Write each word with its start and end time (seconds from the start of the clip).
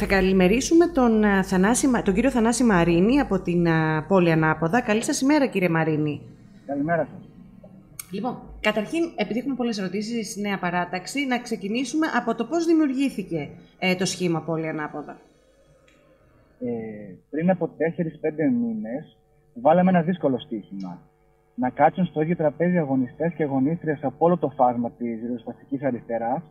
Θα 0.00 0.06
καλημερίσουμε 0.06 0.86
τον, 0.86 1.24
Θανάση, 1.42 2.02
τον 2.04 2.14
κύριο 2.14 2.30
Θανάση 2.30 2.64
Μαρίνη 2.64 3.20
από 3.20 3.40
την 3.40 3.66
πόλη 4.08 4.30
Ανάποδα. 4.30 4.80
Καλή 4.80 5.02
σας 5.02 5.20
ημέρα 5.20 5.46
κύριε 5.46 5.68
Μαρίνη. 5.68 6.20
Καλημέρα 6.66 7.08
σας. 7.12 7.28
Λοιπόν, 8.10 8.38
καταρχήν, 8.60 9.02
επειδή 9.16 9.38
έχουμε 9.38 9.54
πολλές 9.54 9.78
ερωτήσεις 9.78 10.30
στη 10.30 10.40
νέα 10.40 10.58
παράταξη, 10.58 11.26
να 11.26 11.38
ξεκινήσουμε 11.38 12.06
από 12.16 12.34
το 12.34 12.44
πώς 12.44 12.64
δημιουργήθηκε 12.64 13.48
ε, 13.78 13.94
το 13.94 14.04
σχήμα 14.04 14.40
πόλη 14.40 14.68
Ανάποδα. 14.68 15.16
Ε, 16.60 16.68
πριν 17.30 17.50
από 17.50 17.66
4-5 17.66 17.70
μήνες, 18.60 19.16
βάλαμε 19.54 19.90
ένα 19.90 20.02
δύσκολο 20.02 20.38
στοίχημα. 20.38 20.98
Να 21.54 21.70
κάτσουν 21.70 22.04
στο 22.04 22.20
ίδιο 22.20 22.36
τραπέζι 22.36 22.78
αγωνιστές 22.78 23.32
και 23.36 23.42
αγωνίστριες 23.42 23.98
από 24.02 24.26
όλο 24.26 24.36
το 24.36 24.48
φάσμα 24.56 24.90
της 24.90 25.20
ριζοσπαστικής 25.22 25.82
αριστεράς 25.82 26.42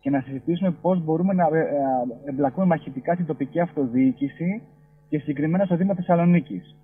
και 0.00 0.10
να 0.10 0.20
συζητήσουμε 0.20 0.70
πώς 0.70 1.04
μπορούμε 1.04 1.32
να 1.32 1.44
ε, 1.44 1.58
ε, 1.58 2.28
εμπλακούμε 2.28 2.66
μαχητικά 2.66 3.14
στην 3.14 3.26
τοπική 3.26 3.60
αυτοδιοίκηση 3.60 4.62
και 5.08 5.18
συγκεκριμένα 5.18 5.64
στο 5.64 5.76
Δήμο 5.76 5.94
Θεσσαλονίκης. 5.94 6.76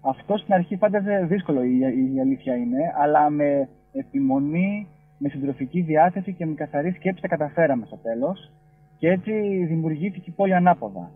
Αυτό 0.00 0.36
στην 0.36 0.54
αρχή 0.54 0.76
φάνταζε 0.76 1.26
δύσκολο, 1.28 1.62
η, 1.62 1.78
η 2.14 2.20
αλήθεια 2.20 2.56
είναι, 2.56 2.92
αλλά 3.02 3.30
με 3.30 3.68
επιμονή, 3.92 4.86
με 5.18 5.28
συντροφική 5.28 5.80
διάθεση 5.80 6.32
και 6.32 6.46
με 6.46 6.54
καθαρή 6.54 6.90
σκέψη 6.90 7.22
τα 7.22 7.28
καταφέραμε 7.28 7.86
στο 7.86 7.96
τέλος. 7.96 8.50
Και 8.98 9.08
έτσι 9.08 9.32
δημιουργήθηκε 9.66 10.30
η 10.30 10.32
πόλη 10.36 10.54
ανάποδα. 10.54 11.10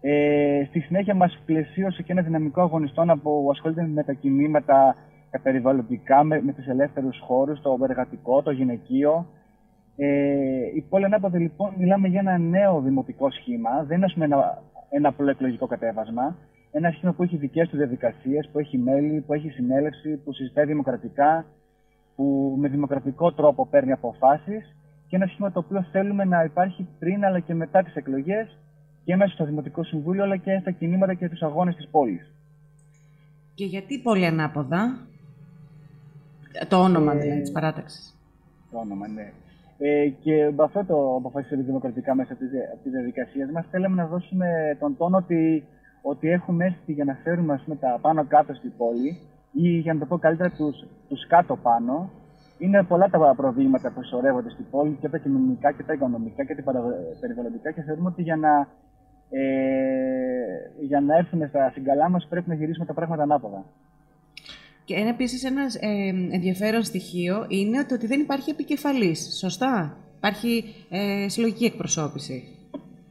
Ε, 0.00 0.64
στη 0.68 0.80
συνέχεια 0.80 1.14
μας 1.14 1.42
πλαισίωσε 1.46 2.02
και 2.02 2.12
ένα 2.12 2.22
δυναμικό 2.22 2.60
αγωνιστών 2.60 3.20
που 3.22 3.48
ασχολείται 3.50 3.86
με 3.86 4.02
τα 4.02 4.12
κινήματα 4.12 4.96
τα 5.30 5.40
περιβαλλοντικά, 5.40 6.24
με, 6.24 6.42
με 6.42 6.52
τους 6.52 6.66
ελεύθερους 6.66 7.18
χώρους, 7.18 7.60
το 7.60 7.78
εργατικό, 7.82 8.42
το 8.42 8.50
γυναικείο, 8.50 9.26
ε, 9.96 10.06
η 10.74 10.84
πόλη 10.88 11.04
ανάποδα 11.04 11.38
λοιπόν 11.38 11.74
μιλάμε 11.78 12.08
για 12.08 12.20
ένα 12.20 12.38
νέο 12.38 12.80
δημοτικό 12.80 13.30
σχήμα, 13.30 13.84
δεν 13.84 13.96
είναι 13.96 14.24
ένα, 14.24 14.62
ένα 14.90 15.08
απλό 15.08 15.30
εκλογικό 15.30 15.66
κατέβασμα. 15.66 16.36
Ένα 16.72 16.90
σχήμα 16.90 17.12
που 17.12 17.22
έχει 17.22 17.36
δικές 17.36 17.68
του 17.68 17.76
διαδικασίες, 17.76 18.48
που 18.52 18.58
έχει 18.58 18.78
μέλη, 18.78 19.20
που 19.20 19.32
έχει 19.32 19.50
συνέλευση, 19.50 20.16
που 20.16 20.32
συζητάει 20.32 20.64
δημοκρατικά, 20.64 21.44
που 22.16 22.56
με 22.58 22.68
δημοκρατικό 22.68 23.32
τρόπο 23.32 23.66
παίρνει 23.66 23.92
αποφάσεις 23.92 24.76
και 25.08 25.16
ένα 25.16 25.26
σχήμα 25.26 25.52
το 25.52 25.58
οποίο 25.58 25.86
θέλουμε 25.92 26.24
να 26.24 26.44
υπάρχει 26.44 26.88
πριν 26.98 27.24
αλλά 27.24 27.40
και 27.40 27.54
μετά 27.54 27.82
τις 27.82 27.94
εκλογές 27.94 28.58
και 29.04 29.16
μέσα 29.16 29.32
στο 29.32 29.44
Δημοτικό 29.44 29.82
Συμβούλιο 29.84 30.22
αλλά 30.22 30.36
και 30.36 30.58
στα 30.60 30.70
κινήματα 30.70 31.14
και 31.14 31.28
τους 31.28 31.42
αγώνες 31.42 31.74
της 31.76 31.88
πόλης. 31.88 32.32
Και 33.54 33.64
γιατί 33.64 33.98
πόλη 33.98 34.26
ανάποδα, 34.26 35.06
το 36.68 36.76
όνομα 36.76 37.12
ε, 37.12 37.18
δηλαδή 37.18 37.40
της 37.40 37.52
παράταξης. 37.52 38.18
Το 38.70 38.78
όνομα, 38.78 39.08
ναι. 39.08 39.32
Ε, 39.78 40.08
και 40.08 40.50
με 40.56 40.64
αυτό 40.64 40.84
το 40.84 41.16
αποφασίσαμε 41.16 41.62
δημοκρατικά 41.62 42.14
μέσα 42.14 42.32
από 42.32 42.42
τις 42.82 42.92
διαδικασίες 42.92 43.50
μας. 43.50 43.66
Θέλαμε 43.70 43.94
να 44.02 44.06
δώσουμε 44.06 44.76
τον 44.80 44.96
τόνο 44.96 45.16
ότι, 45.16 45.64
ότι 46.02 46.28
έχουμε 46.28 46.64
έρθει 46.64 46.92
για 46.92 47.04
να 47.04 47.14
φέρουμε 47.14 47.52
ας 47.52 47.62
πούμε, 47.62 47.76
τα 47.76 47.98
πάνω 48.00 48.24
κάτω 48.26 48.54
στην 48.54 48.72
πόλη 48.76 49.18
ή 49.52 49.68
για 49.68 49.94
να 49.94 50.00
το 50.00 50.06
πω 50.06 50.18
καλύτερα 50.18 50.50
τους 50.50 50.86
τους 51.08 51.26
κάτω 51.26 51.56
πάνω. 51.56 52.10
Είναι 52.58 52.82
πολλά 52.82 53.08
τα 53.08 53.34
προβλήματα 53.36 53.92
που 53.92 54.02
σωρεύονται 54.04 54.50
στην 54.50 54.66
πόλη 54.70 54.96
και 55.00 55.08
τα 55.08 55.18
κοινωνικά 55.18 55.72
και 55.72 55.82
τα 55.82 55.92
οικονομικά 55.92 56.44
και 56.44 56.54
τα 56.54 56.72
περιβαλλοντικά 57.20 57.70
και 57.70 57.82
θεωρούμε 57.82 58.08
ότι 58.08 58.22
για 58.22 58.36
να, 58.36 58.68
ε, 59.30 59.44
για 60.80 61.00
να 61.00 61.16
έρθουμε 61.16 61.46
στα 61.46 61.70
συγκαλά 61.74 62.10
μας 62.10 62.26
πρέπει 62.28 62.48
να 62.48 62.54
γυρίσουμε 62.54 62.86
τα 62.86 62.94
πράγματα 62.94 63.22
ανάποδα. 63.22 63.64
Και 64.86 64.94
ένα 64.94 65.08
επίσης 65.08 65.44
ένας 65.44 65.74
ε, 65.74 66.12
ενδιαφέρον 66.30 66.82
στοιχείο 66.82 67.46
είναι 67.48 67.78
ότι 67.92 68.06
δεν 68.06 68.20
υπάρχει 68.20 68.50
επικεφαλής. 68.50 69.38
Σωστά; 69.38 69.96
Υπάρχει 70.16 70.64
ε, 70.90 71.28
συλλογική 71.28 71.64
εκπροσώπηση. 71.64 72.36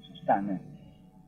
Σωστά, 0.10 0.42
ναι. 0.42 0.60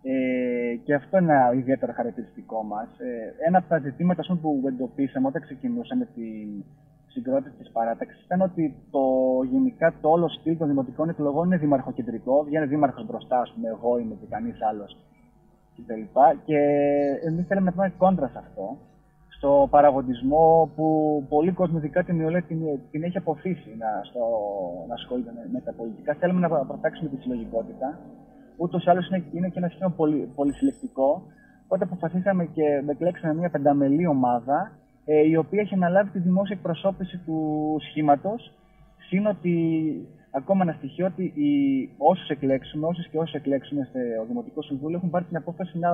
Ε, 0.01 0.75
και 0.83 0.93
αυτό 0.93 1.17
είναι 1.17 1.33
ένα 1.33 1.53
ιδιαίτερο 1.53 1.93
χαρακτηριστικό 1.93 2.63
μας. 2.63 2.87
Ε, 2.97 3.45
ένα 3.47 3.57
από 3.57 3.67
τα 3.69 3.77
ζητήματα 3.79 4.23
πούμε, 4.27 4.39
που 4.39 4.67
εντοπίσαμε 4.67 5.27
όταν 5.27 5.41
ξεκινούσαμε 5.41 6.05
την 6.15 6.63
συγκρότηση 7.07 7.55
της 7.55 7.69
παράταξης 7.71 8.23
ήταν 8.23 8.41
ότι 8.41 8.75
το, 8.91 9.03
γενικά 9.51 9.93
το 10.01 10.09
όλο 10.09 10.29
στυλ 10.29 10.57
των 10.57 10.67
δημοτικών 10.67 11.09
εκλογών 11.09 11.45
είναι 11.45 11.57
δημαρχοκεντρικό. 11.57 12.43
Βγαίνει 12.43 12.65
δήμαρχος 12.65 13.05
μπροστά, 13.05 13.39
ας 13.39 13.51
πούμε, 13.55 13.67
εγώ 13.67 13.97
είμαι 13.97 14.15
και 14.19 14.27
κανείς 14.29 14.57
άλλος 14.69 14.97
κτλ. 15.75 16.19
Και 16.45 16.59
εμείς 17.27 17.45
θέλουμε 17.47 17.65
να 17.65 17.71
πούμε 17.71 17.93
κόντρα 17.97 18.27
σε 18.27 18.37
αυτό 18.37 18.77
στο 19.37 19.67
παραγωγισμό 19.69 20.71
που 20.75 20.85
πολύ 21.29 21.51
κόσμο, 21.51 21.77
ειδικά 21.77 22.03
την 22.03 22.19
Ιωλέ, 22.19 22.41
την, 22.41 22.59
την 22.91 23.03
έχει 23.03 23.17
αποφύσει 23.17 23.75
να, 23.77 23.89
στο, 24.03 24.23
να 24.87 24.93
ασχολείται 24.93 25.31
με, 25.51 25.59
τα 25.61 25.73
πολιτικά. 25.73 26.13
Θέλουμε 26.13 26.39
να 26.39 26.65
προτάξουμε 26.65 27.09
τη 27.09 27.21
συλλογικότητα. 27.21 27.99
Ούτως 28.57 28.85
ή 28.85 28.89
άλλως 28.89 29.07
είναι, 29.07 29.23
είναι 29.31 29.49
και 29.49 29.59
ένα 29.59 29.67
σχήμα 29.67 29.89
πολύ, 29.89 30.31
πολυσυλλεκτικό. 30.35 31.21
Οπότε 31.65 31.83
αποφασίσαμε 31.83 32.45
και 32.45 32.83
εκλέξαμε 32.87 33.33
μια 33.33 33.49
πενταμελή 33.49 34.07
ομάδα, 34.07 34.71
ε, 35.05 35.27
η 35.27 35.35
οποία 35.35 35.61
έχει 35.61 35.73
αναλάβει 35.73 36.09
τη 36.09 36.19
δημόσια 36.19 36.55
εκπροσώπηση 36.55 37.17
του 37.25 37.39
σχήματος. 37.89 38.53
Συν 39.07 39.25
ότι 39.27 39.55
ακόμα 40.37 40.63
ένα 40.63 40.75
στοιχείο 40.77 41.05
ότι 41.05 41.23
οι, 41.23 41.51
όσους 41.97 42.29
εκλέξουμε, 42.29 42.87
όσες 42.87 43.07
και 43.11 43.17
όσου 43.17 43.37
εκλέξουμε 43.37 43.87
στο 43.89 43.99
Δημοτικό 44.27 44.61
Συμβούλιο 44.61 44.97
έχουν 44.97 45.09
πάρει 45.09 45.25
την 45.25 45.37
απόφαση 45.37 45.77
να 45.77 45.89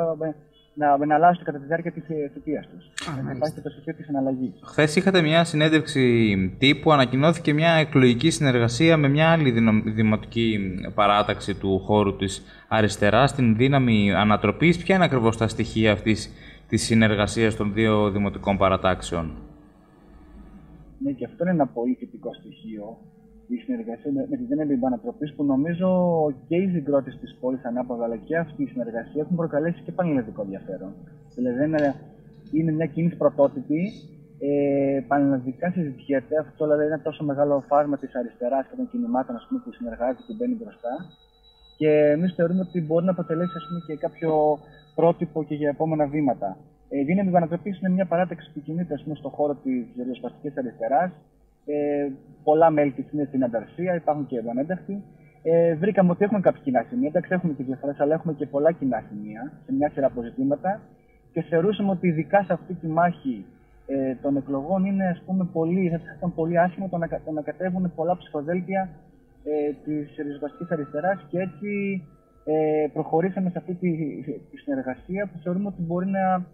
να, 0.73 1.05
να 1.05 1.15
αλλάζουν 1.15 1.43
κατά 1.43 1.59
τη 1.59 1.65
διάρκεια 1.65 1.91
της 1.91 2.03
θητείας 2.33 2.67
τους. 2.67 2.91
Να 3.23 3.31
υπάρχει 3.31 3.53
και 3.53 3.61
το 3.61 3.69
στοιχείο 3.69 3.93
της 3.93 4.09
αναλλαγή. 4.09 4.53
Χθες 4.63 4.95
είχατε 4.95 5.21
μια 5.21 5.43
συνέντευξη 5.43 6.35
τύπου, 6.57 6.91
ανακοινώθηκε 6.91 7.53
μια 7.53 7.71
εκλογική 7.71 8.29
συνεργασία 8.29 8.97
με 8.97 9.07
μια 9.07 9.31
άλλη 9.31 9.51
δημοτική 9.85 10.59
παράταξη 10.95 11.55
του 11.55 11.79
χώρου 11.79 12.15
της 12.15 12.43
αριστεράς, 12.67 13.33
την 13.33 13.55
δύναμη 13.55 14.13
ανατροπής. 14.13 14.77
Ποια 14.77 14.95
είναι 14.95 15.03
ακριβώς 15.03 15.37
τα 15.37 15.47
στοιχεία 15.47 15.91
αυτής 15.91 16.31
της 16.67 16.83
συνεργασίας 16.83 17.55
των 17.55 17.73
δύο 17.73 18.11
δημοτικών 18.11 18.57
παρατάξεων; 18.57 19.31
Ναι, 20.99 21.11
και 21.11 21.25
αυτό 21.25 21.43
είναι 21.43 21.53
ένα 21.53 21.67
πολύ 21.67 21.97
θετικό 21.99 22.29
στοιχείο 22.33 22.97
η 23.47 23.55
συνεργασία 23.55 24.11
με 24.11 24.37
τη 24.37 24.43
δύναμη 24.43 24.73
επανατροπή 24.73 25.31
που 25.35 25.43
νομίζω 25.43 25.89
και 26.47 26.55
οι 26.55 26.69
συγκρότηση 26.69 27.17
της 27.17 27.37
πόλης 27.39 27.63
ανάποδα 27.65 28.03
αλλά 28.03 28.17
και 28.17 28.37
αυτή 28.37 28.63
η 28.63 28.67
συνεργασία 28.67 29.21
έχουν 29.21 29.35
προκαλέσει 29.35 29.81
και 29.85 29.91
πανελλαδικό 29.91 30.41
ενδιαφέρον. 30.41 30.91
Δηλαδή 31.35 31.63
είναι, 31.65 31.95
είναι 32.51 32.71
μια 32.71 32.85
κίνηση 32.85 33.15
πρωτότυπη. 33.17 33.91
Ε, 34.39 34.99
πανελλαδικά 35.07 35.71
συζητιέται. 35.71 36.39
Αυτό 36.39 36.65
δηλαδή 36.65 36.85
είναι 36.85 37.01
τόσο 37.03 37.23
μεγάλο 37.23 37.63
φάσμα 37.67 37.97
της 37.97 38.15
αριστεράς 38.15 38.67
και 38.67 38.75
των 38.75 38.89
κινημάτων 38.91 39.35
πούμε, 39.47 39.61
που 39.63 39.71
συνεργάζεται 39.73 40.23
και 40.27 40.33
μπαίνει 40.37 40.55
μπροστά. 40.55 40.93
Και 41.77 41.89
εμείς 42.15 42.33
θεωρούμε 42.35 42.59
ότι 42.67 42.81
μπορεί 42.81 43.05
να 43.05 43.11
αποτελέσει 43.11 43.53
ας 43.55 43.65
πούμε, 43.67 43.79
και 43.87 43.95
κάποιο 44.05 44.31
πρότυπο 44.95 45.43
και 45.43 45.55
για 45.55 45.69
επόμενα 45.69 46.05
βήματα. 46.07 46.57
Ε, 46.89 46.99
η 46.99 47.03
δύναμη 47.03 47.29
επανατροπή 47.29 47.69
είναι 47.79 47.93
μια 47.97 48.05
παράταξη 48.05 48.51
που 48.53 48.59
κινείται 48.65 48.93
ας 48.93 49.03
πούμε, 49.03 49.15
στον 49.15 49.31
χώρο 49.31 49.55
της 49.63 49.85
ριζοσπαστική 49.97 50.59
αριστεράς 50.59 51.11
ε, 51.65 52.09
πολλά 52.43 52.69
μέλη 52.69 52.91
της 52.91 53.11
είναι 53.11 53.25
στην 53.25 53.43
ανταρσία, 53.43 53.95
υπάρχουν 53.95 54.25
και 54.25 54.37
επανένταχτοι. 54.37 55.03
Ε, 55.43 55.75
βρήκαμε 55.75 56.11
ότι 56.11 56.23
έχουμε 56.23 56.39
κάποια 56.39 56.61
κοινά 56.63 56.85
σημεία. 56.89 57.07
Εντάξει, 57.07 57.29
έχουμε 57.33 57.53
και 57.53 57.63
διαφορές, 57.63 57.99
αλλά 57.99 58.13
έχουμε 58.13 58.33
και 58.33 58.45
πολλά 58.45 58.71
κοινά 58.71 59.03
σημεία 59.09 59.51
σε 59.65 59.73
μια 59.73 59.89
σειρά 59.89 60.07
από 60.07 60.21
ζητήματα. 60.21 60.81
Και 61.31 61.41
θεωρούσαμε 61.41 61.89
ότι 61.89 62.07
ειδικά 62.07 62.43
σε 62.43 62.53
αυτή 62.53 62.73
τη 62.73 62.87
μάχη 62.87 63.45
ε, 63.85 64.15
των 64.21 64.37
εκλογών 64.37 64.85
είναι 64.85 65.07
ας 65.07 65.23
πούμε, 65.25 65.47
πολύ, 65.53 65.89
θα 65.89 65.99
ήταν 66.17 66.33
πολύ 66.33 66.59
άσχημο 66.59 66.89
το 66.89 66.97
να, 66.97 67.07
το 67.07 67.31
να 67.31 67.41
κατέβουν 67.41 67.91
πολλά 67.95 68.17
ψηφοδέλτια 68.17 68.89
ε, 69.43 69.71
της 69.83 70.15
ριζοσπαστικής 70.17 70.71
αριστεράς 70.71 71.25
και 71.29 71.39
έτσι 71.39 72.01
ε, 72.45 72.87
προχωρήσαμε 72.93 73.49
σε 73.49 73.57
αυτή 73.57 73.73
τη, 73.73 73.91
τη 74.51 74.57
συνεργασία 74.57 75.29
που 75.31 75.39
θεωρούμε 75.43 75.67
ότι 75.67 75.81
μπορεί 75.81 76.07
να 76.07 76.45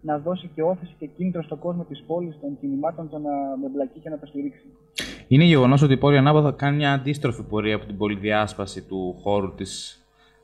να 0.00 0.18
δώσει 0.18 0.50
και 0.54 0.62
όθηση 0.62 0.94
και 0.98 1.06
κίνητρο 1.06 1.42
στον 1.42 1.58
κόσμο 1.58 1.84
της 1.84 2.02
πόλης, 2.06 2.38
των 2.40 2.58
κινημάτων, 2.60 3.08
το 3.10 3.18
να 3.18 3.30
με 3.30 3.68
μπλακεί 3.72 3.98
και 3.98 4.08
να 4.08 4.18
τα 4.18 4.26
στηρίξει. 4.26 4.64
Είναι 5.28 5.44
γεγονός 5.44 5.82
ότι 5.82 5.92
η 5.92 5.96
πόλη 5.96 6.16
Ανάποδα 6.16 6.52
κάνει 6.52 6.76
μια 6.76 6.92
αντίστροφη 6.92 7.42
πορεία 7.42 7.74
από 7.74 7.86
την 7.86 7.96
πολυδιάσπαση 7.96 8.82
του 8.82 9.16
χώρου 9.22 9.54
της 9.54 10.00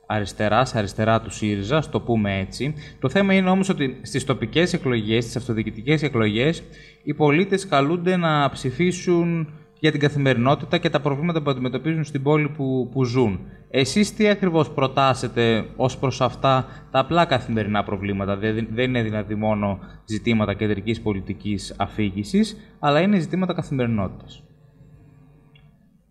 αριστεράς, 0.06 0.74
αριστερά 0.74 1.20
του 1.20 1.30
ΣΥΡΙΖΑ, 1.30 1.82
το 1.90 2.00
πούμε 2.00 2.38
έτσι. 2.38 2.74
Το 3.00 3.08
θέμα 3.08 3.34
είναι 3.34 3.50
όμως 3.50 3.68
ότι 3.68 4.00
στις 4.02 4.24
τοπικές 4.24 4.72
εκλογές, 4.72 5.22
στις 5.22 5.36
αυτοδιοικητικές 5.36 6.02
εκλογές, 6.02 6.62
οι 7.02 7.14
πολίτες 7.14 7.66
καλούνται 7.66 8.16
να 8.16 8.50
ψηφίσουν 8.50 9.48
για 9.82 9.90
την 9.90 10.00
καθημερινότητα 10.00 10.78
και 10.78 10.90
τα 10.90 11.00
προβλήματα 11.00 11.42
που 11.42 11.50
αντιμετωπίζουν 11.50 12.04
στην 12.04 12.22
πόλη 12.22 12.48
που, 12.48 12.88
που 12.92 13.04
ζουν. 13.04 13.40
Εσείς 13.70 14.14
τι 14.14 14.28
ακριβώς 14.28 14.70
προτάσετε 14.70 15.64
ως 15.76 15.98
προς 15.98 16.20
αυτά 16.20 16.66
τα 16.90 16.98
απλά 16.98 17.24
καθημερινά 17.24 17.82
προβλήματα; 17.82 18.36
Δεν 18.36 18.88
είναι 18.88 19.02
δηλαδή 19.02 19.34
μόνο 19.34 19.78
ζητήματα 20.04 20.54
κεντρικής 20.54 21.00
πολιτικής 21.00 21.74
αφήγησης, 21.78 22.76
αλλά 22.78 23.00
είναι 23.00 23.18
ζητήματα 23.18 23.54
καθημερινότητας. 23.54 24.42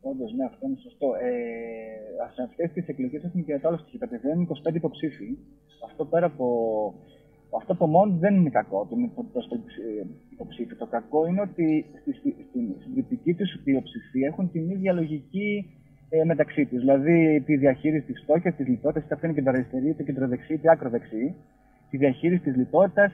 Όντως, 0.01 0.33
ναι, 0.33 0.45
αυτό 0.45 0.68
είναι 0.68 0.77
σωστό. 0.83 1.07
Ε, 1.21 1.31
σε 2.35 2.41
αυτέ 2.41 2.68
τι 2.73 2.85
εκλογές 2.88 3.23
έχουμε 3.23 3.44
και 3.44 3.59
το 3.59 3.68
άλλο 3.68 3.77
στοιχείο. 3.77 4.00
Κατεβαίνουν 4.00 4.47
25 4.71 4.75
υποψήφοι. 4.75 5.38
Αυτό 5.85 6.06
πέρα 6.06 6.25
από. 6.25 6.47
Αυτό 7.57 7.71
από 7.73 7.88
μόνο 7.88 8.15
δεν 8.19 8.35
είναι 8.35 8.50
κακό, 8.50 8.79
ότι 8.79 8.94
είναι 8.94 9.12
υποψήφοι. 10.29 10.75
Το 10.75 10.85
κακό 10.85 11.27
είναι 11.27 11.41
ότι 11.41 11.85
στη 12.19 12.35
συντριπτική 12.91 13.33
τους 13.33 13.61
πλειοψηφία 13.63 14.27
έχουν 14.27 14.51
την 14.51 14.69
ίδια 14.69 14.93
λογική 14.93 15.65
ε, 16.09 16.23
μεταξύ 16.23 16.65
τη. 16.65 16.77
Δηλαδή 16.77 17.41
τη 17.45 17.55
διαχείριση 17.55 18.05
της 18.05 18.21
φτώχειας, 18.23 18.55
της 18.55 18.67
λιτότητας, 18.67 19.03
είτε 19.03 19.13
αυτή 19.13 19.25
είναι 19.25 19.35
κεντροαριστερή, 19.35 19.89
είτε 19.89 20.03
κεντροδεξί, 20.03 20.53
είτε 20.53 20.71
άκροδεξί. 20.71 21.35
Τη 21.89 21.97
διαχείριση 21.97 22.41
της 22.41 22.55
λιτότητας 22.55 23.11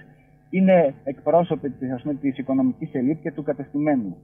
είναι 0.50 0.94
εκπρόσωποι 1.04 1.70
της 2.22 2.38
οικονομικής 2.38 2.94
ελίτ 2.94 3.22
και 3.22 3.32
του 3.32 3.44
κατεστημένου. 3.44 4.18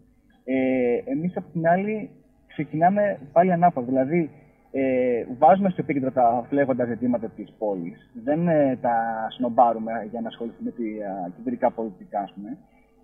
Ε, 0.44 1.12
Εμείς, 1.12 1.38
απ' 1.38 1.52
την 1.52 1.68
άλλη, 1.68 2.10
ξεκινάμε 2.48 3.20
πάλι 3.32 3.52
ανάποδα. 3.52 3.88
Δηλαδή, 3.88 4.30
ε, 4.72 5.26
βάζουμε 5.38 5.70
στο 5.70 5.82
επίκεντρο 5.82 6.12
τα 6.12 6.46
φλέγοντα 6.50 6.86
ζητήματα 6.86 7.30
της 7.30 7.54
πόλης. 7.58 8.12
Δεν 8.24 8.48
ε, 8.48 8.78
τα 8.82 9.28
σνομπάρουμε 9.38 9.92
για 10.12 10.22
να 10.22 10.28
ασχοληθούμε 10.28 10.74
με 10.78 10.86
τα 11.00 11.32
κεντρικά 11.36 11.72
πολιτικά, 11.72 12.20
ας 12.20 12.34
πούμε. 12.36 12.58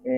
Ε, 0.04 0.12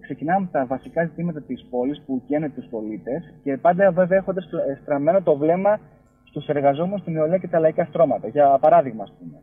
ξεκινάμε 0.00 0.40
με 0.40 0.48
τα 0.52 0.66
βασικά 0.66 1.04
ζητήματα 1.04 1.42
της 1.42 1.66
πόλης 1.70 2.02
που 2.06 2.22
καίνε 2.26 2.48
τους 2.48 2.66
πολίτες 2.70 3.34
και 3.42 3.56
πάντα 3.56 3.90
βέβαια 3.90 4.18
έχοντας 4.18 4.48
στραμμένο 4.82 5.22
το 5.22 5.36
βλέμμα 5.36 5.80
στους 6.24 6.46
εργαζόμενους, 6.46 7.00
στην 7.00 7.12
νεολαία 7.12 7.38
και 7.38 7.48
τα 7.48 7.58
λαϊκά 7.58 7.84
στρώματα. 7.84 8.28
Για 8.28 8.58
παράδειγμα, 8.60 9.02
ας 9.02 9.12
πούμε. 9.18 9.38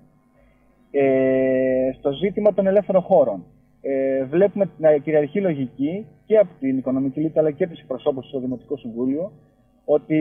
Ε, 0.92 1.92
στο 1.98 2.12
ζήτημα 2.12 2.54
των 2.54 2.68
ελεύθερων 2.68 3.02
χώρων. 3.02 3.46
Ε, 3.82 4.24
βλέπουμε 4.24 4.70
να 4.78 4.98
κυριαρχεί 4.98 5.42
λογική 5.42 6.08
και 6.26 6.38
από 6.38 6.50
την 6.60 6.78
οικονομική 6.78 7.20
λύση 7.20 7.40
αλλά 7.40 7.52
και 7.52 7.64
από 7.64 7.74
τους 7.74 7.84
προσώπου 7.88 8.22
στο 8.22 8.40
Δημοτικό 8.40 8.78
Συμβούλιο 8.78 9.32
ότι 9.86 10.16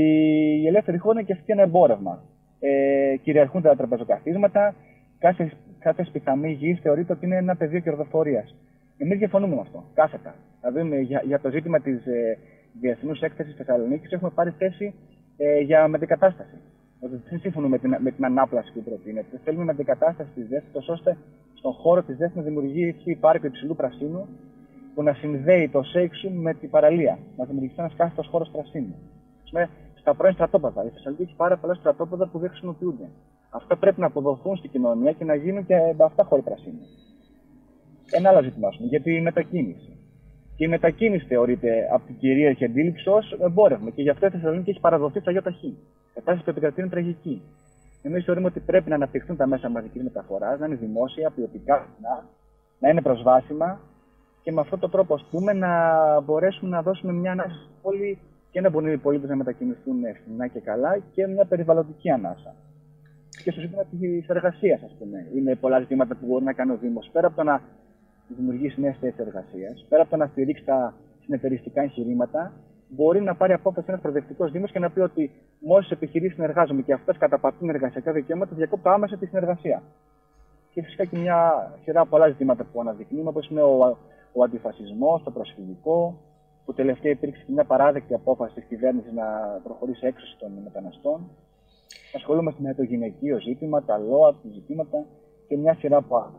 η 0.63 0.67
ελεύθερη 0.67 0.99
χώρα 0.99 1.19
είναι 1.19 1.27
και 1.27 1.33
αυτή 1.33 1.53
ένα 1.53 1.63
εμπόρευμα. 1.63 2.23
Ε, 2.61 3.17
κυριαρχούν 3.23 3.63
τα 3.63 3.77
τραπεζοκαθίσματα, 3.77 4.75
κάθε, 5.19 5.53
κάθε 5.79 6.05
σπιθαμή 6.05 6.53
γης 6.53 6.81
θεωρείται 6.81 7.13
ότι 7.13 7.27
είναι 7.27 7.37
ένα 7.37 7.57
πεδίο 7.57 7.81
κερδοφορίας. 7.81 8.55
Εμείς 8.99 9.19
διαφωνούμε 9.19 9.55
με 9.55 9.61
αυτό, 9.61 9.85
κάθετα. 9.95 10.35
Δηλαδή, 10.61 11.03
για, 11.05 11.23
για 11.25 11.41
το 11.41 11.51
ζήτημα 11.51 11.81
της 11.81 12.07
ε, 12.07 12.39
διεθνούς 12.81 13.21
έκθεσης 13.21 13.55
Θεσσαλονίκης 13.57 14.13
έχουμε 14.13 14.31
πάρει 14.31 14.51
θέση 14.59 14.95
ε, 15.37 15.61
για 15.61 15.89
μετεκατάσταση. 15.89 16.57
Ότι 17.01 17.23
δεν 17.31 17.39
συμφωνούμε 17.39 17.77
με 17.77 17.79
την, 17.79 17.97
με 18.03 18.11
την 18.11 18.25
ανάπλαση 18.25 18.73
που 18.73 18.83
προτείνεται. 18.83 19.41
Θέλουμε 19.45 19.65
μετεκατάσταση 19.65 20.31
της 20.35 20.49
ΔΕΘ, 20.49 20.63
ώστε 20.89 21.17
στον 21.55 21.73
χώρο 21.73 22.03
της 22.03 22.17
ΔΕΘ 22.17 22.35
να 22.35 22.43
δημιουργήσει 22.43 23.15
πάρκο 23.21 23.47
υψηλού 23.47 23.77
πρασίνου 23.77 24.29
που 24.95 25.03
να 25.03 25.13
συνδέει 25.13 25.69
το 25.69 25.83
Σέιξου 25.83 26.31
με 26.31 26.55
την 26.55 26.71
παραλία. 26.71 27.19
Να 27.37 27.45
δημιουργηθεί 27.45 27.75
ένας 27.79 27.95
κάθετος 27.97 28.27
χώρος 28.27 28.51
πρασίνου. 28.51 28.95
Στα 29.95 30.15
πρώην 30.15 30.35
στρατόπεδα. 30.35 30.85
Η 30.85 30.89
Θεσσαλονίκη 30.89 31.23
έχει 31.23 31.37
πάρα 31.37 31.57
πολλά 31.57 31.75
στρατόπεδα 31.75 32.29
που 32.29 32.39
δεν 32.39 32.49
χρησιμοποιούνται. 32.49 33.09
Αυτά 33.51 33.77
πρέπει 33.77 34.01
να 34.01 34.07
αποδοθούν 34.07 34.57
στην 34.57 34.71
κοινωνία 34.71 35.13
και 35.13 35.25
να 35.25 35.35
γίνουν 35.35 35.67
και 35.67 35.75
αυτά 35.99 36.25
χώροι 36.25 36.43
πρασίνου. 36.43 36.87
Ένα 38.11 38.29
άλλο 38.29 38.43
ζήτημα, 38.43 38.69
πούμε, 38.77 38.89
για 38.89 39.01
τη 39.01 39.21
μετακίνηση. 39.21 39.99
Και 40.57 40.65
η 40.65 40.69
μετακίνηση 40.69 41.27
θεωρείται 41.27 41.89
από 41.93 42.07
την 42.07 42.19
κυρίαρχη 42.19 42.65
αντίληψη 42.65 43.09
ως 43.09 43.37
εμπόρευμα. 43.41 43.91
Και 43.91 44.03
γι' 44.03 44.11
αυτό 44.11 44.27
η 44.27 44.31
Θεσσαλονίκη 44.31 44.71
έχει 44.71 44.81
παραδοθεί 44.81 45.21
στα 45.21 45.33
ΙΟΤΑΧΗ. 45.33 45.77
Κατάσταση 46.15 46.45
που 46.45 46.51
επικρατεί 46.51 46.81
είναι 46.81 46.91
τραγική. 46.91 47.43
Εμείς 48.03 48.25
θεωρούμε 48.25 48.47
ότι 48.47 48.61
πρέπει 48.61 48.89
να 48.89 48.95
αναπτυχθούν 48.95 49.37
τα 49.37 49.47
μέσα 49.47 49.69
μαζικής 49.69 50.03
μεταφοράς, 50.03 50.59
να 50.59 50.67
είναι 50.67 50.75
δημόσια, 50.75 51.31
ποιοτικά, 51.31 51.87
να 52.79 52.89
είναι 52.89 53.03
προσβάσιμα 53.03 53.81
και 54.43 54.53
με 54.53 54.61
αυτόν 54.61 54.79
τον 54.79 54.91
τρόπο, 54.91 55.15
ας 55.15 55.27
πούμε, 55.31 55.53
να 55.53 55.71
μπορέσουμε 56.21 56.71
να 56.71 56.83
δώσουμε 56.83 57.13
μια 57.13 57.33
ανάσα 57.33 57.69
πόλη 57.83 58.19
και 58.51 58.61
να 58.61 58.71
μπορούν 58.71 58.93
οι 58.93 58.99
πολίτε 58.99 59.27
να 59.27 59.37
μετακινηθούν 59.37 60.05
ευθυνά 60.05 60.47
και 60.47 60.61
καλά 60.61 60.99
και 61.13 61.27
μια 61.27 61.45
περιβαλλοντική 61.45 62.11
ανάσα. 62.11 62.55
Και 63.45 63.51
στο 63.51 63.61
ζήτημα 63.61 63.85
της 63.85 64.29
εργασίας, 64.29 64.83
ας 64.83 64.97
πούμε. 64.99 65.27
Είναι 65.35 65.55
πολλά 65.55 65.79
ζητήματα 65.79 66.15
που 66.15 66.27
μπορεί 66.27 66.45
να 66.45 66.53
κάνει 66.53 66.73
ο 66.73 66.77
Δήμος. 66.77 67.11
Πέρα 67.13 67.27
από 67.27 67.37
το 67.37 67.43
να 67.43 67.63
δημιουργήσει 68.29 68.81
νέες 68.81 68.97
θέσεις 69.01 69.19
εργασίας, 69.19 69.87
πέρα 69.89 70.03
από 70.03 70.11
το 70.11 70.17
να 70.17 70.27
στηρίξει 70.27 70.65
τα 70.65 70.95
συνεταιριστικά 71.21 71.83
εγχειρήματα, 71.83 72.53
μπορεί 72.89 73.21
να 73.21 73.35
πάρει 73.35 73.53
απόφαση 73.53 73.87
ένας 73.89 74.01
προοδευτικός 74.01 74.51
Δήμος 74.51 74.71
και 74.71 74.79
να 74.79 74.91
πει 74.91 75.01
ότι 75.01 75.31
με 75.59 75.75
όσε 75.75 75.95
επιχειρήσει 75.95 76.35
συνεργάζομαι 76.35 76.83
και 76.83 76.93
αυτές 76.93 77.17
καταπατούν 77.17 77.69
εργασιακά 77.69 78.13
δικαιώματα, 78.13 78.55
διακόπτω 78.55 78.91
άμεσα 78.91 79.17
τη 79.17 79.27
συνεργασία. 79.27 79.83
Και 80.73 80.83
φυσικά 80.83 81.05
και 81.05 81.19
μια 81.19 81.71
σειρά 81.83 82.07
πολλά 82.07 82.29
ζητήματα 82.29 82.65
που 82.65 82.81
αναδεικνύουμε, 82.81 83.29
όπως 83.29 83.49
είναι 83.49 83.63
ο, 83.63 83.99
ο 84.33 84.43
αντιφασισμός, 84.43 85.23
το 85.23 85.31
προσφυγικό, 85.31 86.19
που 86.65 86.75
τελευταία 86.75 87.13
υπήρξε 87.13 87.43
και 87.47 87.53
μια 87.53 87.65
παράδεκτη 87.65 88.15
απόφαση 88.15 88.55
τη 88.55 88.61
κυβέρνηση 88.61 89.13
να 89.15 89.25
προχωρήσει 89.63 90.07
έξωση 90.07 90.37
των 90.39 90.53
μεταναστών. 90.65 91.31
Ασχολούμαστε 92.15 92.63
με 92.63 92.75
το 92.75 92.83
γυναικείο 92.83 93.41
ζήτημα, 93.41 93.83
τα 93.83 93.99
ΛΟΑ, 93.99 94.35
ζητήματα 94.53 95.07
και 95.49 95.57
μια 95.57 95.75
σειρά 95.75 95.97
από 95.97 96.17
άλλα 96.17 96.33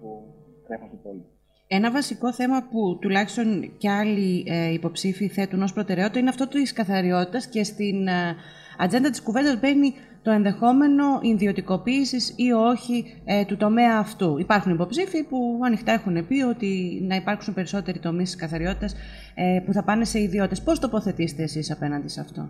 που 0.00 0.22
τρέχουν 0.70 0.88
στην 0.88 1.02
πόλη. 1.02 1.22
Ένα 1.66 1.90
βασικό 1.90 2.32
θέμα 2.32 2.66
που 2.70 2.98
τουλάχιστον 3.00 3.76
και 3.78 3.90
άλλοι 3.90 4.44
ε, 4.46 4.72
υποψήφοι 4.72 5.28
θέτουν 5.28 5.62
ως 5.62 5.72
προτεραιότητα 5.72 6.18
είναι 6.18 6.28
αυτό 6.28 6.48
της 6.48 6.72
καθαριότητας 6.72 7.46
και 7.46 7.64
στην 7.64 8.06
ε, 8.06 8.36
ατζέντα 8.78 9.10
της 9.10 9.22
κουβέντας 9.22 9.60
μπαίνει 9.60 9.94
το 10.22 10.30
ενδεχόμενο 10.30 11.04
ιδιωτικοποίησης 11.22 12.34
ή 12.36 12.52
όχι 12.52 13.22
ε, 13.24 13.44
του 13.44 13.56
τομέα 13.56 13.98
αυτού. 13.98 14.38
Υπάρχουν 14.38 14.72
υποψήφοι 14.72 15.24
που 15.24 15.60
ανοιχτά 15.64 15.92
έχουν 15.92 16.26
πει 16.26 16.42
ότι 16.42 17.00
να 17.08 17.14
υπάρξουν 17.14 17.54
περισσότεροι 17.54 17.98
τομείς 17.98 18.30
της 18.30 18.40
καθαριότητας 18.40 18.94
ε, 19.34 19.62
που 19.64 19.72
θα 19.72 19.82
πάνε 19.84 20.04
σε 20.04 20.20
ιδιώτες. 20.20 20.62
Πώς 20.62 20.78
τοποθετήσετε 20.78 21.42
εσείς 21.42 21.70
απέναντι 21.70 22.08
σε 22.08 22.20
αυτό, 22.20 22.48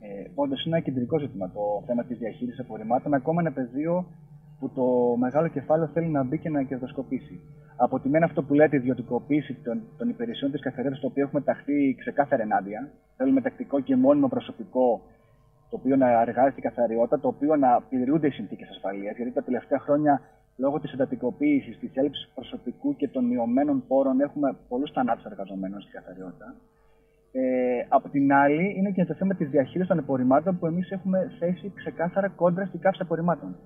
ε, 0.00 0.30
Όντως, 0.34 0.64
είναι 0.64 0.76
ένα 0.76 0.84
κεντρικό 0.84 1.18
ζήτημα 1.18 1.50
το 1.50 1.82
θέμα 1.86 2.04
της 2.04 2.18
διαχείρισης 2.18 2.60
απορριμμάτων, 2.60 3.14
ακόμα 3.14 3.40
ένα 3.40 3.52
πεδίο 3.52 4.06
που 4.58 4.70
το 4.74 5.16
μεγάλο 5.16 5.48
κεφάλαιο 5.48 5.86
θέλει 5.86 6.08
να 6.08 6.24
μπει 6.24 6.38
και 6.38 6.50
να 6.50 6.62
κερδοσκοπήσει. 6.62 7.40
Από 7.76 8.00
τη 8.00 8.08
μένα 8.08 8.24
αυτό 8.24 8.42
που 8.42 8.54
λέτε 8.54 8.76
ιδιωτικοποίηση 8.76 9.54
των, 9.54 9.82
των 9.98 10.08
υπηρεσιών 10.08 10.50
της 10.50 10.60
καθαριότητα, 10.60 11.00
το 11.00 11.06
οποίο 11.06 11.22
έχουμε 11.24 11.40
ταχθεί 11.40 11.94
ξεκάθαρα 11.98 12.42
ενάντια. 12.42 12.90
Θέλουμε 13.16 13.40
τακτικό 13.40 13.80
και 13.80 13.96
μόνιμο 13.96 14.28
προσωπικό 14.28 15.00
το 15.70 15.76
οποίο 15.76 15.96
να 15.96 16.20
εργάζεται 16.20 16.50
στην 16.50 16.62
καθαριότητα, 16.62 17.20
το 17.20 17.28
οποίο 17.28 17.56
να 17.56 17.80
πληρούνται 17.88 18.26
οι 18.26 18.30
συνθήκες 18.30 18.68
ασφαλείας. 18.68 19.16
Γιατί 19.16 19.32
τα 19.32 19.42
τελευταία 19.42 19.78
χρόνια, 19.78 20.20
λόγω 20.56 20.80
της 20.80 20.92
εντατικοποίησης, 20.92 21.78
της 21.78 21.90
έλλειψης 21.94 22.30
προσωπικού 22.34 22.96
και 22.96 23.08
των 23.08 23.24
μειωμένων 23.24 23.84
πόρων, 23.86 24.20
έχουμε 24.20 24.56
πολλούς 24.68 24.90
θανάτους 24.90 25.24
εργαζομένων 25.24 25.80
στην 25.80 25.92
καθαριότητα. 25.92 26.54
Ε, 27.32 27.86
από 27.88 28.08
την 28.08 28.32
άλλη, 28.32 28.74
είναι 28.76 28.90
και 28.90 29.04
το 29.04 29.14
θέμα 29.14 29.34
της 29.34 29.48
διαχείρισης 29.48 29.88
των 29.88 29.98
απορριμμάτων 29.98 30.58
που 30.58 30.66
εμείς 30.66 30.90
έχουμε 30.90 31.30
θέσει 31.38 31.72
ξεκάθαρα 31.74 32.28
κόντρα 32.28 32.64
στην 32.66 32.80
καύση 32.80 33.02
απορριμμάτων. 33.02 33.56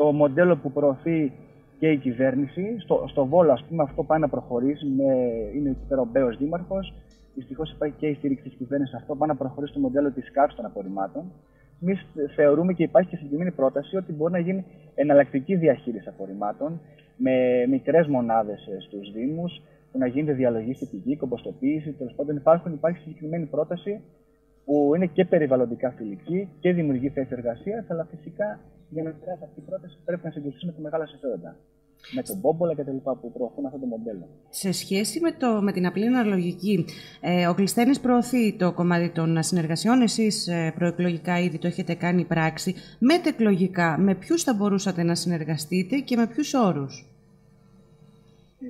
Το 0.00 0.12
μοντέλο 0.12 0.56
που 0.56 0.72
προωθεί 0.72 1.32
και 1.78 1.90
η 1.90 1.96
κυβέρνηση, 1.96 2.76
στο, 2.78 3.04
στο 3.08 3.26
Βόλο, 3.26 3.52
ας 3.52 3.64
πούμε, 3.68 3.82
αυτό 3.82 4.02
πάει 4.02 4.20
να 4.20 4.28
προχωρήσει. 4.28 4.86
Με, 4.86 5.04
είναι 5.54 5.70
εκεί 5.70 5.84
πέρα 5.88 6.00
ο 6.00 6.08
Μπέος 6.12 6.36
Δήμαρχος, 6.36 6.94
Δυστυχώς 7.34 7.72
υπάρχει 7.72 7.96
και 7.98 8.06
η 8.06 8.14
στήριξη 8.14 8.48
της 8.48 8.56
κυβέρνησης 8.56 8.94
αυτό. 8.94 9.16
Πάει 9.16 9.28
να 9.28 9.36
προχωρήσει 9.36 9.72
το 9.72 9.80
μοντέλο 9.80 10.10
της 10.10 10.30
κάρτα 10.30 10.54
των 10.54 10.64
απορριμμάτων. 10.64 11.32
Εμείς 11.82 12.06
θεωρούμε 12.36 12.72
και 12.72 12.82
υπάρχει 12.82 13.10
και 13.10 13.16
συγκεκριμένη 13.16 13.50
πρόταση 13.50 13.96
ότι 13.96 14.12
μπορεί 14.12 14.32
να 14.32 14.38
γίνει 14.38 14.64
εναλλακτική 14.94 15.54
διαχείριση 15.56 16.08
απορριμμάτων 16.08 16.80
με 17.16 17.66
μικρές 17.68 18.06
μονάδες 18.06 18.66
ε, 18.66 18.80
στους 18.80 19.12
Δήμους, 19.12 19.62
που 19.92 19.98
να 19.98 20.06
γίνεται 20.06 20.32
διαλογή 20.32 20.74
στη 20.74 20.86
πηγή, 20.86 21.16
κομποστοποίηση. 21.16 21.92
Τέλος 21.92 22.14
πάντων, 22.14 22.36
υπάρχουν, 22.36 22.72
υπάρχει 22.72 22.98
συγκεκριμένη 22.98 23.46
πρόταση 23.46 24.00
που 24.64 24.92
είναι 24.94 25.06
και 25.06 25.24
περιβαλλοντικά 25.24 25.90
φιλική 25.90 26.48
και 26.60 26.72
δημιουργεί 26.72 27.08
θέσεις 27.08 27.32
εργασίας, 27.32 27.90
αλλά 27.90 28.04
φυσικά 28.10 28.60
για 28.90 29.02
να 29.02 29.10
περάσει 29.10 29.44
αυτή 29.44 29.60
η 29.60 29.62
πρόταση 29.62 29.98
πρέπει 30.04 30.24
να 30.24 30.30
συγκριθούμε 30.30 30.72
τη 30.72 30.80
μεγάλα 30.80 31.06
συμφέροντα 31.06 31.56
με 32.14 32.22
τον 32.22 32.36
Μπόμπολα 32.38 32.74
και 32.74 32.84
τα 32.84 32.92
λοιπά 32.92 33.16
που 33.16 33.32
προωθούν 33.32 33.66
αυτό 33.66 33.78
το 33.78 33.86
μοντέλο. 33.86 34.28
Σε 34.48 34.72
σχέση 34.72 35.20
με, 35.20 35.32
το, 35.32 35.62
με 35.62 35.72
την 35.72 35.86
απλή 35.86 36.06
αναλογική, 36.06 36.84
ε, 37.20 37.46
ο 37.46 37.54
Κλειστένης 37.54 38.00
προωθεί 38.00 38.56
το 38.56 38.72
κομμάτι 38.72 39.10
των 39.10 39.42
συνεργασιών. 39.42 40.00
Εσείς 40.00 40.48
ε, 40.48 40.72
προεκλογικά 40.74 41.38
ήδη 41.38 41.58
το 41.58 41.66
έχετε 41.66 41.94
κάνει 41.94 42.24
πράξη. 42.24 42.74
Μετεκλογικά, 42.98 43.98
με 43.98 44.14
ποιους 44.14 44.42
θα 44.42 44.54
μπορούσατε 44.54 45.02
να 45.02 45.14
συνεργαστείτε 45.14 45.98
και 45.98 46.16
με 46.16 46.26
ποιους 46.26 46.54
όρους; 46.54 47.04
Ε, 48.60 48.66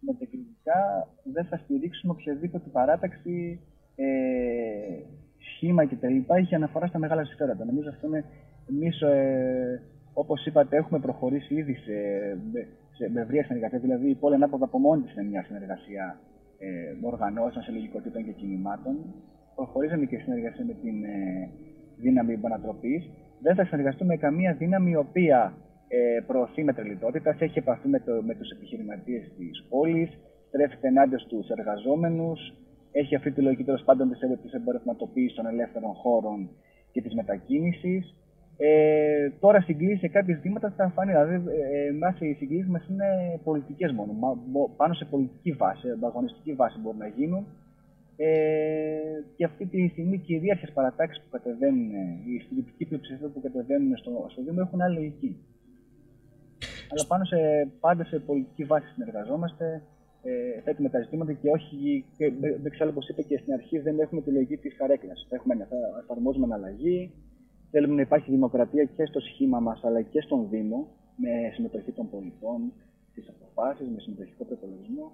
μετεκλογικά 0.00 1.08
δεν 1.32 1.44
θα 1.44 1.56
στηρίξουμε 1.56 2.12
οποιαδήποτε 2.12 2.68
παράταξη, 2.72 3.60
ε, 3.96 4.04
σχήμα 5.38 5.86
κτλ. 5.86 6.16
έχει 6.26 6.54
αναφορά 6.54 6.86
στα 6.86 6.98
μεγάλα 6.98 7.24
συμφέροντα. 7.24 7.64
Νομίζω 7.64 7.88
αυτό 7.88 8.06
είναι 8.06 8.24
εμείς, 8.70 9.00
ε, 9.00 9.82
Όπως 10.14 10.46
είπατε, 10.46 10.76
έχουμε 10.76 10.98
προχωρήσει 10.98 11.54
ήδη 11.54 11.74
σε, 11.74 11.96
σε, 12.96 13.10
με 13.12 13.20
ευρεία 13.20 13.44
συνεργασία. 13.44 13.78
Δηλαδή, 13.78 14.10
η 14.10 14.14
πόλη 14.14 14.34
ανάποδα 14.34 14.64
από 14.64 14.78
μόνη 14.78 15.02
της 15.02 15.12
είναι 15.12 15.28
μια 15.28 15.42
συνεργασία 15.42 16.18
ε, 16.58 17.06
οργανώσεων, 17.06 17.64
συλλογικότητων 17.64 18.24
και 18.24 18.30
κινημάτων. 18.30 18.94
Προχωρήσαμε 19.54 20.04
και 20.04 20.16
συνεργασία 20.16 20.64
με 20.64 20.74
την 20.82 21.04
ε, 21.04 21.48
δύναμη 21.98 22.32
επανατροπής. 22.32 23.10
Δεν 23.40 23.54
θα 23.54 23.64
συνεργαστούμε 23.64 24.14
με 24.14 24.16
καμία 24.16 24.52
δύναμη 24.54 24.90
η 24.90 24.96
οποία 24.96 25.54
ε, 25.88 26.20
προωθεί 26.26 26.64
μετρελιτότητα, 26.64 27.36
έχει 27.38 27.58
επαφή 27.58 27.88
με, 27.88 28.00
το, 28.00 28.12
με 28.22 28.34
τους 28.34 28.50
επιχειρηματίες 28.50 29.22
της 29.38 29.64
πόλης, 29.68 30.10
στρέφεται 30.48 30.88
ενάντια 30.88 31.18
στους 31.18 31.48
εργαζόμενους, 31.48 32.40
έχει 32.92 33.14
αυτή 33.14 33.30
τη 33.32 33.40
λογική 33.40 33.64
τέλος 33.64 33.82
πάντων 33.84 34.10
της 34.42 34.52
εμπορευματοποίησης 34.52 35.36
των 35.36 35.46
ελεύθερων 35.46 35.92
χώρων 35.94 36.50
και 36.92 37.02
της 37.02 37.14
μετακίνησης 37.14 38.14
ε, 38.64 39.30
τώρα 39.40 39.60
συγκλήσει 39.60 39.98
σε 39.98 40.08
κάποια 40.08 40.34
ζητήματα 40.34 40.72
θα 40.76 40.92
φανεί. 40.94 41.12
Δηλαδή, 41.12 41.34
ε, 42.20 42.28
οι 42.28 42.34
συγκλήσεις 42.34 42.68
μας 42.68 42.86
είναι 42.88 43.40
πολιτικές 43.44 43.92
μόνο. 43.92 44.12
πάνω 44.76 44.94
σε 44.94 45.04
πολιτική 45.04 45.52
βάση, 45.52 45.90
ανταγωνιστική 45.90 46.52
βάση 46.52 46.78
μπορεί 46.80 46.96
να 46.96 47.06
γίνουν. 47.06 47.46
Ε, 48.16 48.28
και 49.36 49.44
αυτή 49.44 49.66
τη 49.66 49.88
στιγμή 49.88 50.18
κυρίαρχε 50.18 50.66
παρατάξεις 50.74 51.22
που 51.22 51.30
κατεβαίνουν, 51.30 51.90
η 52.34 52.38
συντηρητική 52.38 52.84
πλειοψηφία 52.84 53.28
που 53.28 53.40
κατεβαίνουν 53.40 53.96
στο, 53.96 54.26
στο 54.28 54.42
Δήμο 54.42 54.60
έχουν 54.66 54.80
άλλη 54.80 54.94
λογική. 54.94 55.36
Αλλά 56.90 57.04
πάνω 57.08 57.24
σε, 57.24 57.68
πάντα 57.80 58.04
σε 58.04 58.18
πολιτική 58.18 58.64
βάση 58.64 58.86
συνεργαζόμαστε, 58.94 59.82
ε, 60.22 60.60
θέτουμε 60.64 60.88
τα 60.88 61.00
ζητήματα 61.00 61.32
και 61.32 61.50
όχι, 61.50 62.04
δεν 62.62 62.70
ξέρω 62.70 62.90
όπως 62.90 63.08
είπε 63.08 63.22
και 63.22 63.38
στην 63.38 63.52
αρχή, 63.52 63.78
δεν 63.78 63.98
έχουμε 63.98 64.20
τη 64.20 64.30
λογική 64.30 64.56
της 64.56 64.76
καρέκλας. 64.76 65.26
Έχουμε, 65.30 65.54
θα 65.54 65.76
εφαρμόζουμε 66.02 66.44
αναλλαγή, 66.44 67.10
θέλουμε 67.72 67.94
να 67.94 68.00
υπάρχει 68.00 68.30
δημοκρατία 68.30 68.84
και 68.84 69.04
στο 69.06 69.20
σχήμα 69.20 69.58
μας 69.60 69.80
αλλά 69.84 70.02
και 70.02 70.20
στον 70.20 70.48
Δήμο, 70.50 70.88
με 71.16 71.30
συμμετοχή 71.54 71.92
των 71.92 72.10
πολιτών 72.10 72.60
στις 73.10 73.28
αποφάσεις, 73.28 73.86
με 73.94 74.00
συμμετοχικό 74.00 74.44
προπολογισμό. 74.44 75.06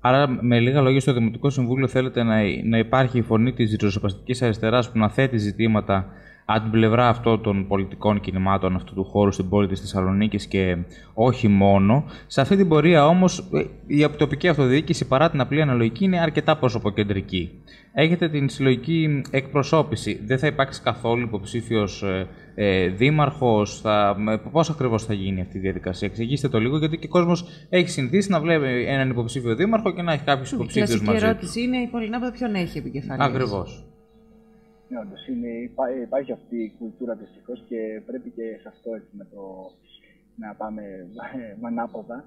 Άρα, 0.00 0.28
με 0.28 0.60
λίγα 0.60 0.80
λόγια, 0.80 1.00
στο 1.00 1.12
Δημοτικό 1.12 1.50
Συμβούλιο 1.50 1.88
θέλετε 1.88 2.22
να, 2.22 2.36
να 2.64 2.78
υπάρχει 2.78 3.18
η 3.18 3.22
φωνή 3.22 3.52
της 3.52 3.76
ριζοσπαστικής 3.80 4.42
αριστεράς 4.42 4.90
που 4.90 4.98
να 4.98 5.08
θέτει 5.08 5.38
ζητήματα 5.38 6.12
από 6.50 6.60
την 6.60 6.70
πλευρά 6.70 7.08
αυτών 7.08 7.42
των 7.42 7.66
πολιτικών 7.66 8.20
κινημάτων 8.20 8.74
αυτού 8.74 8.94
του 8.94 9.04
χώρου 9.04 9.32
στην 9.32 9.48
πόλη 9.48 9.66
της 9.66 9.80
Θεσσαλονίκης 9.80 10.46
και 10.46 10.76
όχι 11.14 11.48
μόνο. 11.48 12.04
Σε 12.26 12.40
αυτή 12.40 12.56
την 12.56 12.68
πορεία 12.68 13.06
όμως 13.06 13.38
ε, 13.38 13.64
η 13.86 14.08
τοπική 14.16 14.48
αυτοδιοίκηση 14.48 15.06
παρά 15.06 15.30
την 15.30 15.40
απλή 15.40 15.62
αναλογική 15.62 16.04
είναι 16.04 16.20
αρκετά 16.20 16.56
προσωποκεντρική. 16.56 17.50
Έχετε 17.92 18.28
την 18.28 18.48
συλλογική 18.48 19.22
εκπροσώπηση. 19.30 20.20
Δεν 20.24 20.38
θα 20.38 20.46
υπάρξει 20.46 20.82
καθόλου 20.82 21.22
υποψήφιος 21.22 22.02
ε, 22.02 22.26
ε, 22.54 22.88
δήμαρχος. 22.88 23.82
Πώς 24.52 24.70
ακριβώς 24.70 25.04
θα 25.04 25.14
γίνει 25.14 25.40
αυτή 25.40 25.56
η 25.56 25.60
διαδικασία, 25.60 26.08
εξηγήστε 26.08 26.48
το 26.48 26.58
λίγο, 26.58 26.78
γιατί 26.78 26.98
και 26.98 27.06
ο 27.06 27.10
κόσμος 27.10 27.44
έχει 27.68 27.88
συνηθίσει 27.88 28.30
να 28.30 28.40
βλέπει 28.40 28.84
έναν 28.84 29.10
υποψήφιο 29.10 29.54
δήμαρχο 29.54 29.94
και 29.94 30.02
να 30.02 30.12
έχει 30.12 30.24
κάποιους 30.24 30.52
υποψήφιους 30.52 31.02
μαζί. 31.02 31.24
Η 31.24 31.26
ερώτηση 31.26 31.62
είναι 31.62 31.76
η 31.76 31.86
Πολυνάβα 31.86 32.30
ποιον 32.30 32.54
έχει 32.54 32.78
επικεφαλής; 32.78 33.26
Ακριβώς. 33.26 33.88
Ναι, 34.88 34.98
όντως, 34.98 35.26
είναι, 35.26 35.48
υπάρχει 36.02 36.32
αυτή 36.32 36.56
η 36.62 36.74
κουλτούρα 36.78 37.14
δυστυχώς 37.14 37.64
και 37.68 38.02
πρέπει 38.06 38.30
και 38.30 38.58
σε 38.62 38.68
αυτό 38.68 38.94
έτσι 38.94 39.16
να, 39.16 39.24
το, 39.24 39.42
να 40.36 40.54
πάμε 40.54 40.82
ανάποδα. 41.68 42.24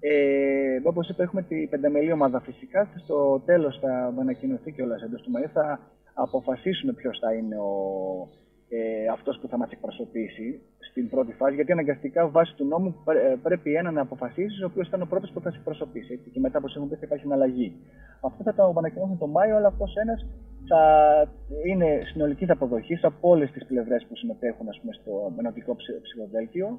Ε, 0.00 0.80
Όπως 0.84 1.08
είπα, 1.08 1.22
έχουμε 1.22 1.42
την 1.42 1.68
πενταμελή 1.68 2.12
ομάδα 2.12 2.40
φυσικά. 2.40 2.88
Στο 3.04 3.42
τέλος 3.44 3.78
θα 3.78 4.14
ανακοινωθεί 4.18 4.72
και 4.72 4.82
όλα 4.82 4.96
εντός 5.04 5.22
του 5.22 5.30
Μαΐ. 5.34 5.48
Θα 5.52 5.80
αποφασίσουμε 6.14 6.92
ποιος 6.92 7.18
θα 7.18 7.34
είναι 7.34 7.56
ο, 7.56 7.72
ε, 8.68 9.08
αυτός 9.12 9.38
που 9.40 9.48
θα 9.48 9.56
μας 9.58 9.70
εκπροσωπήσει 9.70 10.60
στην 10.90 11.08
πρώτη 11.08 11.32
φάση, 11.32 11.54
γιατί 11.54 11.72
αναγκαστικά 11.72 12.28
βάσει 12.28 12.54
του 12.56 12.64
νόμου 12.64 12.94
πρέπει 13.42 13.74
ένα 13.74 13.90
να 13.90 14.00
αποφασίσει, 14.00 14.62
ο 14.62 14.66
οποίος 14.66 14.86
ήταν 14.88 15.02
ο 15.02 15.06
πρώτος 15.06 15.30
που 15.30 15.40
θα 15.40 15.50
σε 15.50 15.56
εκπροσωπήσει. 15.56 16.12
Έτσι, 16.12 16.30
και 16.30 16.40
μετά, 16.40 16.58
όπως 16.58 16.74
έχουμε 16.74 16.90
πει, 16.90 16.96
θα 16.96 17.06
υπάρχει 17.06 17.24
αναλλαγή. 17.24 17.76
Αυτό 18.20 18.42
θα 18.42 18.54
το 18.54 18.74
ανακοινώσουμε 18.76 19.16
τον 19.16 19.30
Μάιο, 19.30 19.56
αλλά 19.56 19.66
αυτό 19.66 19.84
ένας 20.04 20.26
θα 20.72 20.84
είναι 21.70 21.88
συνολική 22.10 22.44
αποδοχή 22.50 22.98
από 23.02 23.28
όλες 23.28 23.50
τις 23.50 23.66
πλευρές 23.66 24.06
που 24.08 24.16
συμμετέχουν 24.16 24.68
ας 24.68 24.78
πούμε, 24.80 24.92
στο 24.92 25.12
ενωτικό 25.38 25.76
ψηφοδέλτιο. 26.02 26.78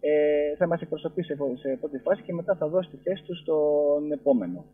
Ε, 0.00 0.56
θα 0.58 0.66
μας 0.66 0.80
εκπροσωπήσει 0.80 1.34
σε 1.62 1.76
πρώτη 1.80 1.98
φάση 1.98 2.22
και 2.22 2.32
μετά 2.32 2.56
θα 2.56 2.68
δώσει 2.68 2.88
τη 2.90 2.96
θέση 2.96 3.22
του 3.26 3.36
στον 3.36 4.12
επόμενο. 4.12 4.64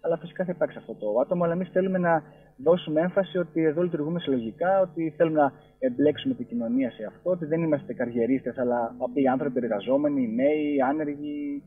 Αλλά 0.00 0.16
φυσικά 0.18 0.44
θα 0.44 0.52
υπάρξει 0.54 0.78
αυτό 0.78 0.94
το 0.94 1.18
άτομο. 1.20 1.44
Αλλά 1.44 1.52
εμείς 1.52 1.68
θέλουμε 1.68 1.98
να 1.98 2.22
δώσουμε 2.56 3.00
έμφαση 3.00 3.38
ότι 3.38 3.62
εδώ 3.62 3.82
λειτουργούμε 3.82 4.20
συλλογικά, 4.20 4.80
ότι 4.80 5.14
θέλουμε 5.16 5.40
να 5.40 5.52
εμπλέξουμε 5.78 6.34
την 6.34 6.46
κοινωνία 6.46 6.90
σε 6.90 7.04
αυτό, 7.04 7.30
ότι 7.30 7.44
δεν 7.46 7.62
είμαστε 7.62 7.92
καριερίστες, 7.94 8.58
αλλά 8.58 8.94
απλοί 8.98 9.28
άνθρωποι 9.28 9.58
εργαζόμενοι, 9.58 10.28
νέοι, 10.28 10.80
άνεργοι, 10.90 11.62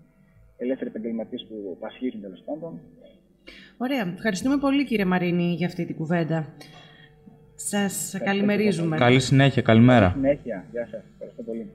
ελεύθεροι 0.57 0.89
επαγγελματίες 0.89 1.45
που 1.49 1.77
πασχίζουν 1.79 2.21
τέλος 2.21 2.41
πάντων. 2.45 2.79
Ωραία. 3.83 4.13
Ευχαριστούμε 4.15 4.57
πολύ 4.57 4.85
κύριε 4.85 5.05
Μαρίνη 5.05 5.53
για 5.53 5.67
αυτή 5.67 5.85
την 5.85 5.95
κουβέντα. 5.95 6.47
Σας 7.55 8.15
καλημερίζουμε. 8.23 8.97
Καλή 8.97 9.19
συνέχεια. 9.19 9.61
Καλημέρα. 9.61 9.99
Καλή 9.99 10.13
συνέχεια. 10.13 10.65
Γεια 10.71 10.87
σας. 10.91 11.01
Ευχαριστώ 11.13 11.43
πολύ. 11.43 11.71